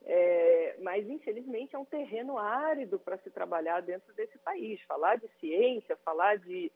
[0.04, 4.80] é, mas infelizmente é um terreno árido para se trabalhar dentro desse país.
[4.82, 6.72] Falar de ciência, falar de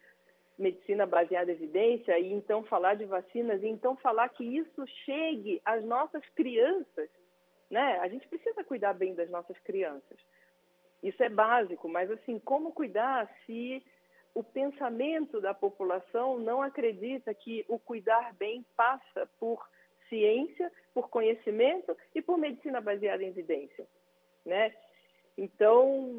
[0.59, 5.63] medicina baseada em evidência, e então falar de vacinas, e então falar que isso chegue
[5.65, 7.09] às nossas crianças
[7.73, 7.99] né?
[8.01, 10.19] A gente precisa cuidar bem das nossas crianças.
[11.03, 13.83] Isso é básico, mas assim, como cuidar se
[14.35, 19.67] o pensamento da população não acredita que o cuidar bem passa por
[20.11, 23.87] ciência, por conhecimento e por medicina baseada em evidência,
[24.45, 24.75] né?
[25.37, 26.13] Então,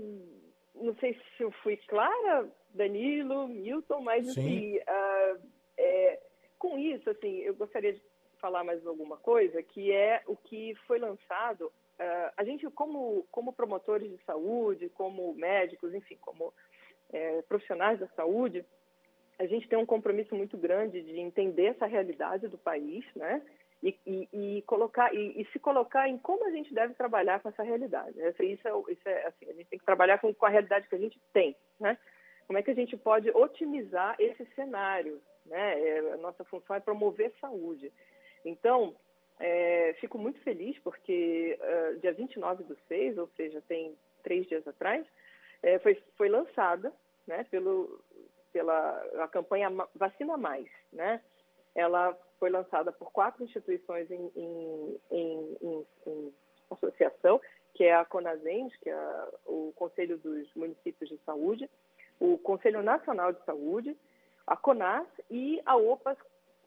[0.73, 4.41] não sei se eu fui clara, Danilo, Milton, mas Sim.
[4.41, 6.19] assim, uh, é,
[6.57, 8.01] com isso, assim, eu gostaria de
[8.43, 11.67] falar mais alguma coisa, que é o que foi lançado.
[11.67, 16.53] Uh, a gente, como, como promotores de saúde, como médicos, enfim, como
[17.13, 18.65] é, profissionais da saúde,
[19.39, 23.41] a gente tem um compromisso muito grande de entender essa realidade do país, né?
[23.81, 27.49] E, e, e colocar e, e, se colocar em como a gente deve trabalhar com
[27.49, 28.17] essa realidade.
[28.17, 30.95] Isso é, isso é assim, a gente tem que trabalhar com, com a realidade que
[30.95, 31.97] a gente tem, né?
[32.47, 35.79] como é que a gente pode otimizar esse cenário, né?
[35.79, 37.91] É, a nossa função é promover saúde.
[38.45, 38.95] Então,
[39.39, 44.67] é, fico muito feliz porque uh, dia 29 do 6, ou seja, tem três dias
[44.67, 45.05] atrás,
[45.61, 46.93] é, foi, foi lançada
[47.27, 47.99] né, pelo,
[48.51, 50.67] pela a campanha Vacina Mais.
[50.91, 51.21] Né?
[51.75, 56.33] Ela foi lançada por quatro instituições em, em, em, em
[56.69, 57.41] associação,
[57.73, 61.69] que é a CONASENS, que é o Conselho dos Municípios de Saúde,
[62.19, 63.97] o Conselho Nacional de Saúde,
[64.45, 66.17] a CONAS e a OPAS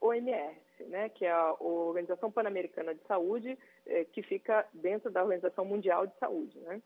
[0.01, 5.65] OMS, né, que é a Organização Pan-Americana de Saúde, eh, que fica dentro da Organização
[5.65, 6.59] Mundial de Saúde.
[6.61, 6.83] Né?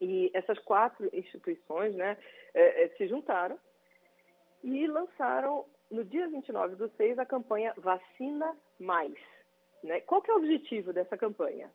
[0.00, 2.16] E essas quatro instituições né,
[2.54, 3.58] eh, eh, se juntaram
[4.62, 9.16] e lançaram, no dia 29 do 6, a campanha Vacina Mais.
[9.82, 10.00] Né?
[10.00, 11.70] Qual que é o objetivo dessa campanha?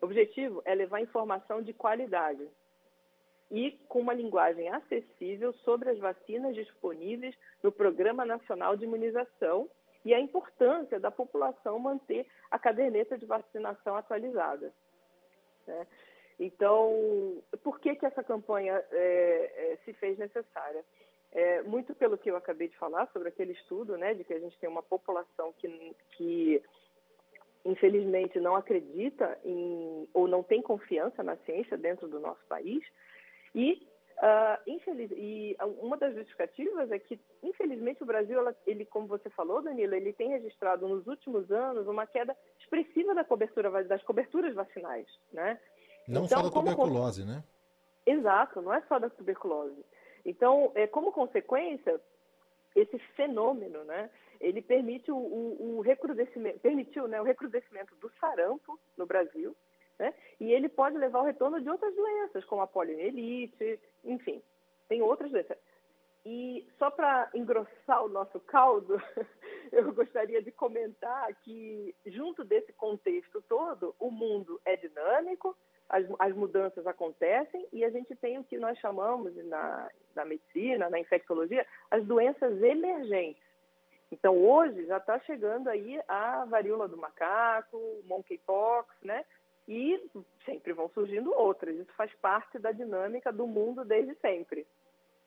[0.00, 2.46] O objetivo é levar informação de qualidade
[3.50, 9.68] e com uma linguagem acessível sobre as vacinas disponíveis no Programa Nacional de Imunização
[10.04, 14.72] e a importância da população manter a caderneta de vacinação atualizada.
[15.66, 15.86] Né?
[16.38, 20.84] Então, por que, que essa campanha é, é, se fez necessária?
[21.32, 24.38] É, muito pelo que eu acabei de falar sobre aquele estudo, né, de que a
[24.38, 26.62] gente tem uma população que, que
[27.64, 32.84] infelizmente não acredita em ou não tem confiança na ciência dentro do nosso país
[33.52, 33.84] e
[34.16, 35.10] Uh, infeliz...
[35.12, 39.94] E uma das justificativas é que, infelizmente, o Brasil, ela, ele, como você falou, Danilo,
[39.94, 45.58] ele tem registrado nos últimos anos uma queda expressiva da cobertura, das coberturas vacinais, né?
[46.06, 47.34] Não então, só da tuberculose, como...
[47.34, 47.44] né?
[48.06, 49.84] Exato, não é só da tuberculose.
[50.24, 52.00] Então, é, como consequência,
[52.74, 58.78] esse fenômeno, né, ele permite o, o, o recrudescimento, permitiu né, o recrudescimento do sarampo
[58.96, 59.56] no Brasil,
[59.98, 60.12] né?
[60.40, 64.42] E ele pode levar ao retorno de outras doenças, como a poliomielite, enfim,
[64.88, 65.58] tem outras doenças.
[66.26, 68.96] E só para engrossar o nosso caldo,
[69.70, 75.54] eu gostaria de comentar que, junto desse contexto todo, o mundo é dinâmico,
[75.86, 80.88] as, as mudanças acontecem e a gente tem o que nós chamamos na, na medicina,
[80.88, 83.44] na infectologia, as doenças emergentes.
[84.10, 89.24] Então, hoje já está chegando aí a varíola do macaco, monkeypox, né?
[89.66, 90.00] E
[90.44, 91.76] sempre vão surgindo outras.
[91.76, 94.66] Isso faz parte da dinâmica do mundo desde sempre.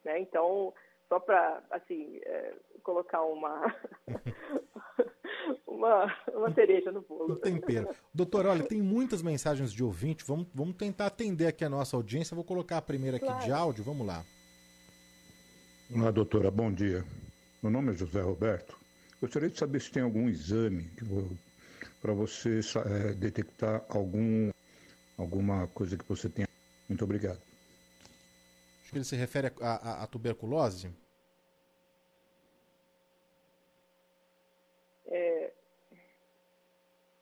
[0.03, 0.19] Né?
[0.19, 0.73] Então,
[1.09, 3.75] só para assim é, colocar uma,
[5.65, 7.33] uma uma cereja no bolo.
[7.33, 7.89] O tempero.
[8.13, 10.23] Doutor, olha, tem muitas mensagens de ouvinte.
[10.25, 12.35] Vamos, vamos tentar atender aqui a nossa audiência.
[12.35, 13.43] Vou colocar a primeira aqui claro.
[13.43, 13.83] de áudio.
[13.83, 14.23] Vamos lá.
[15.93, 16.51] Olá, doutora.
[16.51, 17.03] Bom dia.
[17.61, 18.77] Meu nome é José Roberto.
[19.19, 21.03] Gostaria de saber se tem algum exame que
[22.01, 24.51] para você é, detectar algum,
[25.17, 26.47] alguma coisa que você tenha.
[26.87, 27.41] Muito obrigado.
[28.81, 30.89] Acho que ele se refere à tuberculose.
[35.07, 35.51] É,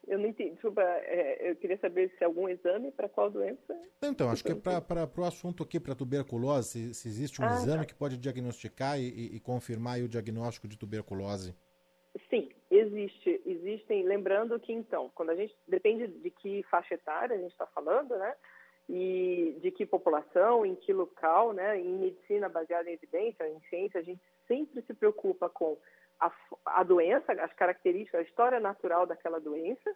[0.08, 0.52] eu não entendi.
[0.52, 3.76] Desculpa, é, eu queria saber se algum exame para qual doença.
[4.04, 7.54] Então, acho que é para o assunto aqui, para tuberculose, se, se, existe um ah,
[7.56, 7.86] exame tá.
[7.86, 11.56] que pode diagnosticar e, e, e confirmar o diagnóstico de tuberculose.
[12.30, 13.42] Sim, existe.
[13.46, 17.66] Existem, lembrando que então, quando a gente depende de que faixa etária a gente está
[17.68, 18.36] falando, né?
[18.88, 21.80] E de que população, em que local, né?
[21.80, 25.78] Em medicina baseada em evidência, em ciência, a gente sempre se preocupa com
[26.20, 26.32] a,
[26.66, 29.96] a doença, as características, a história natural daquela doença,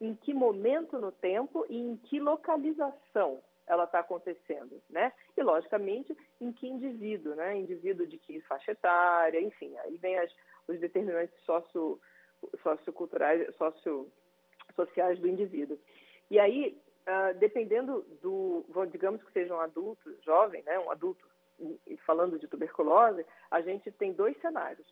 [0.00, 5.12] em que momento no tempo e em que localização ela está acontecendo, né?
[5.36, 7.56] E logicamente em que indivíduo, né?
[7.56, 10.32] Indivíduo de que faixa etária, enfim, aí vem as
[10.70, 12.00] os determinantes socio,
[12.62, 13.54] socioculturais,
[14.74, 15.78] sociais do indivíduo.
[16.30, 21.28] E aí, uh, dependendo do, digamos que seja um adulto jovem, né, um adulto
[22.06, 24.86] falando de tuberculose, a gente tem dois cenários.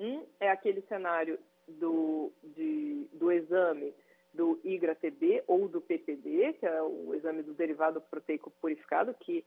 [0.00, 1.38] Um é aquele cenário
[1.68, 3.94] do, de, do exame
[4.32, 9.44] do IGRA-TB ou do PPD, que é o exame do derivado proteico purificado, que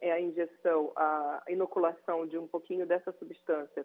[0.00, 3.84] é a injeção, a inoculação de um pouquinho dessa substância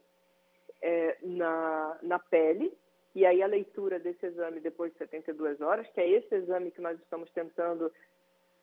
[0.81, 2.71] é, na, na pele,
[3.15, 6.81] e aí a leitura desse exame depois de 72 horas, que é esse exame que
[6.81, 7.91] nós estamos tentando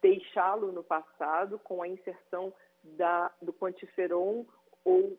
[0.01, 4.45] deixá-lo no passado com a inserção da, do quantiferon
[4.85, 5.17] ou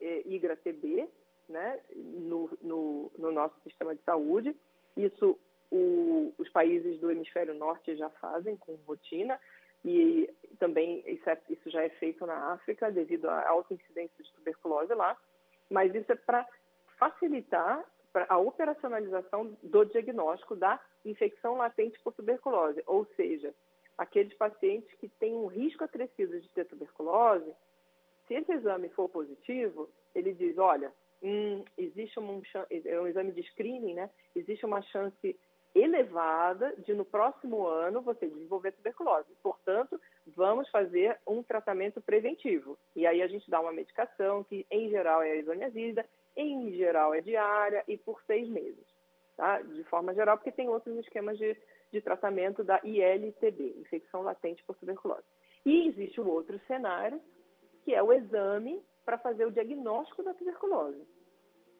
[0.00, 1.08] é, IGRA-TB
[1.48, 4.56] né, no, no, no, nosso sistema de saúde.
[4.96, 5.38] Isso
[5.70, 9.38] o, os países do hemisfério norte já fazem com rotina
[9.84, 14.32] e também isso, é, isso já é feito na África devido à alta incidência de
[14.32, 15.16] tuberculose lá
[15.70, 16.46] mas isso é para
[16.98, 17.82] facilitar
[18.28, 23.54] a operacionalização do diagnóstico da infecção latente por tuberculose, ou seja,
[23.96, 27.52] aqueles pacientes que têm um risco acrescido de ter tuberculose,
[28.26, 32.40] Se esse exame for positivo, ele diz, olha, hum, existe um,
[32.84, 34.08] é um exame de screening, né?
[34.36, 35.36] Existe uma chance
[35.74, 39.28] elevada de no próximo ano você desenvolver tuberculose.
[39.42, 42.78] Portanto, vamos fazer um tratamento preventivo.
[42.94, 46.06] E aí a gente dá uma medicação que, em geral, é a isoniazida,
[46.48, 48.86] em geral é diária e por seis meses.
[49.36, 49.60] Tá?
[49.62, 51.56] De forma geral, porque tem outros esquemas de,
[51.92, 55.24] de tratamento da ILTB, infecção latente por tuberculose.
[55.64, 57.20] E existe o outro cenário,
[57.84, 61.06] que é o exame para fazer o diagnóstico da tuberculose.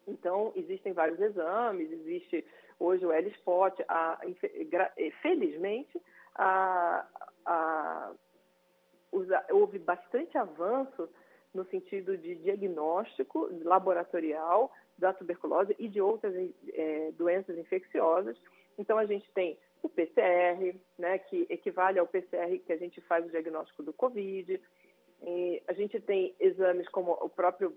[0.07, 2.45] Então, existem vários exames, existe
[2.79, 6.01] hoje o L-Spot, eh, felizmente,
[6.35, 7.05] a,
[7.45, 8.11] a,
[9.51, 11.07] houve bastante avanço
[11.53, 16.33] no sentido de diagnóstico laboratorial da tuberculose e de outras
[16.73, 18.37] é, doenças infecciosas.
[18.77, 23.25] Então, a gente tem o PCR, né, que equivale ao PCR que a gente faz
[23.25, 24.61] o diagnóstico do Covid.
[25.23, 27.75] E a gente tem exames como o próprio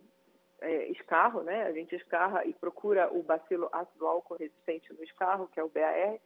[0.61, 1.65] é, escarro, né?
[1.65, 5.69] A gente escarra e procura o bacilo ácido álcool resistente no escarro, que é o
[5.69, 6.19] BAR,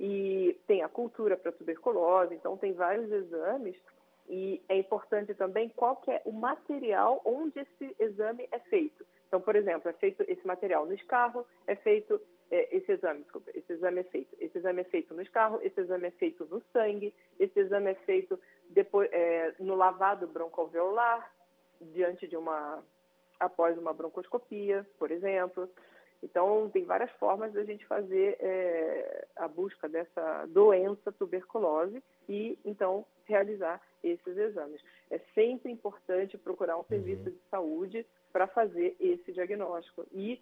[0.00, 3.76] e tem a cultura para tuberculose, então tem vários exames
[4.28, 9.06] e é importante também qual que é o material onde esse exame é feito.
[9.26, 12.20] Então, por exemplo, é feito esse material no escarro, é feito
[12.50, 15.80] é, esse exame, desculpa, esse exame é feito, esse exame é feito no escarro, esse
[15.80, 18.38] exame é feito no sangue, esse exame é feito
[18.70, 21.30] depois é, no lavado broncoalveolar
[21.80, 22.82] diante de uma
[23.38, 25.68] após uma broncoscopia, por exemplo.
[26.22, 33.06] Então, tem várias formas da gente fazer é, a busca dessa doença tuberculose e, então,
[33.28, 34.80] realizar esses exames.
[35.10, 37.30] É sempre importante procurar um serviço uhum.
[37.30, 40.06] de saúde para fazer esse diagnóstico.
[40.12, 40.40] E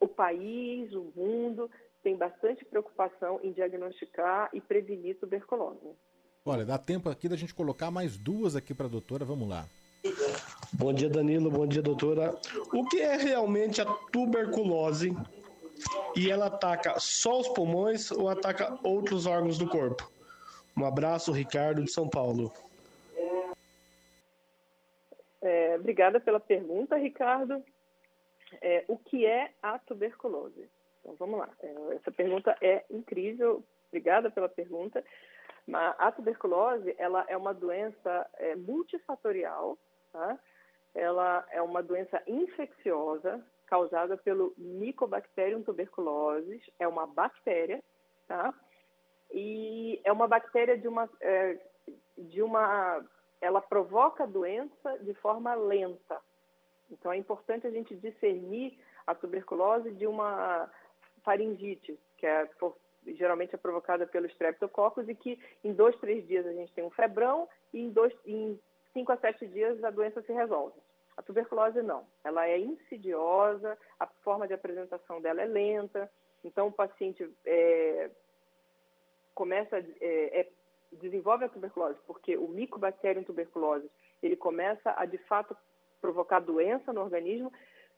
[0.00, 1.70] o país, o mundo,
[2.02, 5.96] tem bastante preocupação em diagnosticar e prevenir tuberculose.
[6.44, 9.24] Olha, dá tempo aqui da gente colocar mais duas aqui para a doutora.
[9.24, 9.66] Vamos lá.
[10.72, 11.50] Bom dia, Danilo.
[11.50, 12.38] Bom dia, doutora.
[12.72, 15.16] O que é realmente a tuberculose?
[16.14, 20.15] E ela ataca só os pulmões ou ataca outros órgãos do corpo?
[20.76, 22.52] Um abraço, Ricardo de São Paulo.
[25.42, 27.62] É, obrigada pela pergunta, Ricardo.
[28.60, 30.68] É, o que é a tuberculose?
[31.00, 31.48] Então, vamos lá.
[31.60, 33.62] É, essa pergunta é incrível.
[33.88, 35.04] Obrigada pela pergunta.
[35.98, 39.76] A tuberculose ela é uma doença é, multifatorial
[40.16, 40.38] Tá?
[40.94, 47.82] Ela é uma doença infecciosa causada pelo Mycobacterium tuberculosis, é uma bactéria,
[48.26, 48.54] tá?
[49.32, 51.58] E é uma bactéria de uma, é,
[52.16, 53.04] de uma,
[53.40, 56.20] ela provoca doença de forma lenta.
[56.90, 60.70] Então é importante a gente discernir a tuberculose de uma
[61.24, 62.48] faringite, que é
[63.14, 66.90] geralmente é provocada pelo streptococcus e que em dois, três dias a gente tem um
[66.90, 68.58] febrão e em, dois, em
[68.92, 70.74] 5 a 7 dias a doença se resolve.
[71.16, 72.06] A tuberculose não.
[72.24, 76.10] Ela é insidiosa, a forma de apresentação dela é lenta,
[76.44, 78.10] então o paciente é,
[79.36, 80.48] começa, é, é,
[80.90, 83.88] desenvolve a tuberculose porque o micobacterium tuberculose
[84.22, 85.56] ele começa a de fato
[86.00, 87.52] provocar doença no organismo,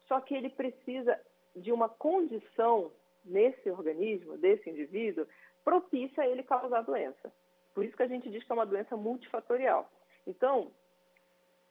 [0.07, 1.18] só que ele precisa
[1.55, 2.91] de uma condição
[3.24, 5.26] nesse organismo, desse indivíduo,
[5.64, 7.32] propícia a ele causar doença.
[7.74, 9.91] Por isso que a gente diz que é uma doença multifatorial.
[10.26, 10.72] Então,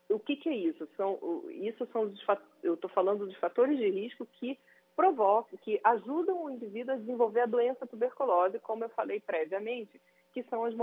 [0.10, 0.88] o que, que é isso?
[0.96, 2.26] São, isso são os,
[2.64, 4.58] eu estou falando dos fatores de risco que
[4.98, 10.02] provocam, que ajudam o indivíduo a desenvolver a doença tuberculose, como eu falei previamente,
[10.34, 10.74] que são as,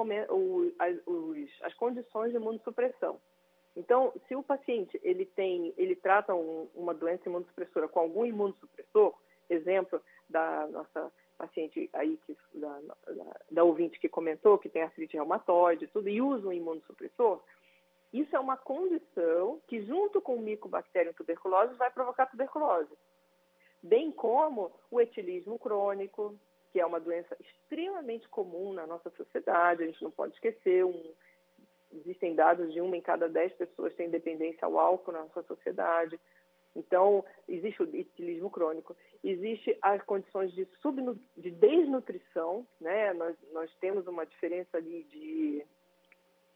[1.63, 3.21] as condições de imunossupressão.
[3.77, 9.15] Então, se o paciente ele tem, ele trata um, uma doença imunossupressora com algum imunossupressor,
[9.51, 10.01] exemplo
[10.31, 15.89] da nossa paciente aí que da, da, da ouvinte que comentou que tem artrite reumatoide,
[15.89, 17.43] tudo e usa um imunossupressor,
[18.13, 22.93] isso é uma condição que, junto com o micobacterium tuberculose, vai provocar tuberculose.
[23.85, 26.35] Bem como o etilismo crônico,
[26.73, 31.13] que é uma doença extremamente comum na nossa sociedade, a gente não pode esquecer, um,
[31.93, 36.19] existem dados de uma em cada dez pessoas tem dependência ao álcool na nossa sociedade.
[36.75, 43.13] Então, existe o etilismo crônico, existe as condições de, subnu de desnutrição, né?
[43.13, 45.67] Nós, nós temos uma diferença ali de,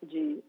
[0.02, 0.42] de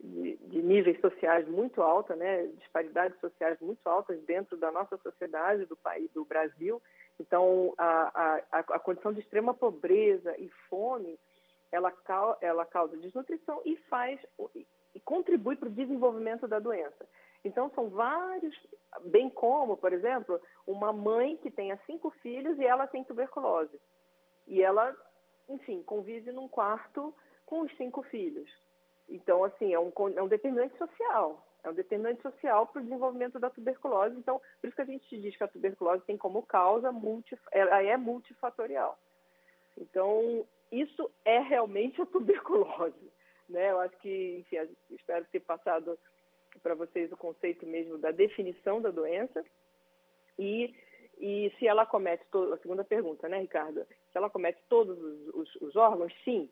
[0.00, 5.66] de, de, níveis sociais muito alta, né, disparidades sociais muito altas dentro da nossa sociedade,
[5.66, 6.80] do país, do Brasil.
[7.18, 11.18] Então, a, a, a condição de extrema pobreza e fome,
[11.72, 11.92] ela,
[12.40, 14.20] ela causa desnutrição e faz
[14.94, 17.06] e contribui para o desenvolvimento da doença.
[17.44, 18.54] Então, são vários,
[19.06, 23.80] bem como, por exemplo, uma mãe que tenha cinco filhos e ela tem tuberculose.
[24.46, 24.96] E ela,
[25.48, 27.14] enfim, convive num quarto
[27.46, 28.50] com os cinco filhos.
[29.08, 31.44] Então, assim, é um, é um determinante social.
[31.64, 34.16] É um determinante social para o desenvolvimento da tuberculose.
[34.16, 37.82] Então, por isso que a gente diz que a tuberculose tem como causa, multi, ela
[37.82, 38.98] é multifatorial.
[39.76, 43.12] Então, isso é realmente a tuberculose.
[43.48, 43.70] Né?
[43.70, 45.98] Eu acho que, enfim, espero ter passado
[46.62, 49.44] para vocês o conceito mesmo da definição da doença.
[50.38, 50.74] E,
[51.18, 53.84] e se ela comete, a segunda pergunta, né, Ricardo?
[54.12, 56.48] Se ela comete todos os, os, os órgãos, sim,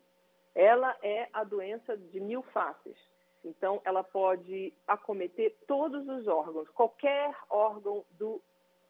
[0.57, 2.97] ela é a doença de mil faces.
[3.45, 8.41] Então, ela pode acometer todos os órgãos, qualquer órgão do,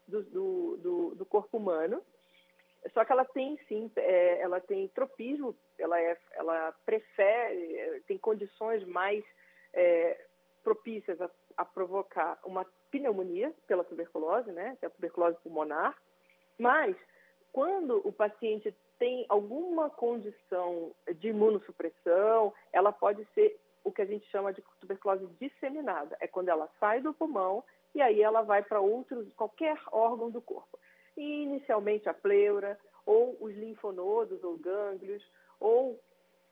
[0.07, 2.01] do, do, do corpo humano.
[2.93, 8.85] Só que ela tem, sim, é, ela tem tropismo, ela, é, ela prefere, tem condições
[8.85, 9.25] mais
[9.73, 10.25] é,
[10.63, 15.97] propícias a, a, provocar uma pneumonia pela tuberculose, né, que é a tuberculose pulmonar.
[16.57, 16.95] Mas,
[17.51, 24.27] quando o paciente tem alguma condição de imunossupressão, ela pode ser o que a gente
[24.29, 26.17] chama de tuberculose disseminada.
[26.19, 27.63] É quando ela sai do pulmão
[27.95, 30.77] e aí ela vai para outros, qualquer órgão do corpo.
[31.15, 35.23] E inicialmente a pleura, ou os linfonodos ou gânglios,
[35.59, 35.99] ou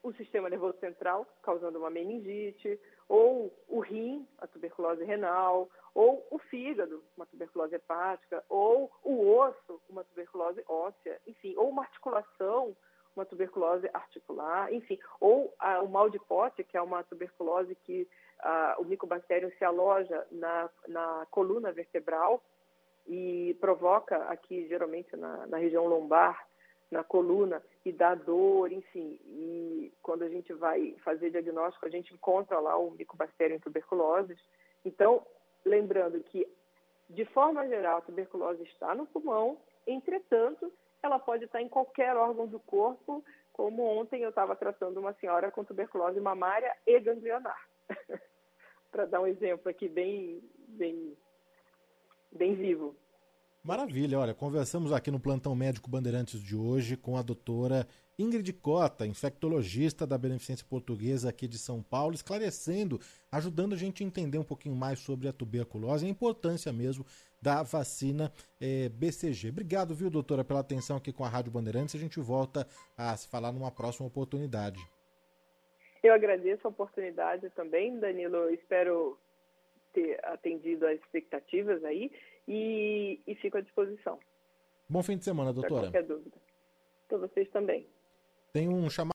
[0.02, 6.38] o sistema nervoso central, causando uma meningite, ou o rim, a tuberculose renal, ou o
[6.38, 12.76] fígado, uma tuberculose hepática, ou o osso, uma tuberculose óssea, enfim, ou uma articulação,
[13.16, 15.53] uma tuberculose articular, enfim, ou
[15.84, 18.08] o mal de Pote, que é uma tuberculose que
[18.78, 22.43] o micobactério se aloja na, na coluna vertebral
[23.08, 26.45] e provoca aqui, geralmente, na, na região lombar,
[26.92, 29.20] na coluna, e dá dor, enfim.
[29.26, 34.38] E quando a gente vai fazer diagnóstico, a gente encontra lá o micobactério em tuberculose.
[34.84, 35.26] Então,
[35.64, 36.48] lembrando que,
[37.10, 40.72] de forma geral, a tuberculose está no pulmão, entretanto,
[41.02, 43.24] ela pode estar em qualquer órgão do corpo,
[43.54, 47.60] como ontem eu estava tratando uma senhora com tuberculose mamária e ganglionar.
[48.92, 51.18] Para dar um exemplo aqui bem, bem,
[52.32, 52.96] bem vivo.
[53.66, 57.88] Maravilha, olha, conversamos aqui no Plantão Médico Bandeirantes de hoje com a doutora
[58.18, 62.99] Ingrid Cota, infectologista da Beneficência Portuguesa aqui de São Paulo, esclarecendo,
[63.32, 67.03] ajudando a gente a entender um pouquinho mais sobre a tuberculose e a importância mesmo
[67.41, 69.49] da vacina é, BCG.
[69.49, 71.95] Obrigado, viu, doutora, pela atenção aqui com a Rádio Bandeirantes.
[71.95, 74.80] A gente volta a se falar numa próxima oportunidade.
[76.03, 78.36] Eu agradeço a oportunidade também, Danilo.
[78.36, 79.18] Eu espero
[79.91, 82.11] ter atendido às expectativas aí
[82.48, 84.20] e, e fico à disposição.
[84.88, 85.84] Bom fim de semana, doutora.
[85.84, 86.38] qualquer dúvida.
[87.08, 87.88] Para vocês também.
[88.54, 89.14] Tem um chamado.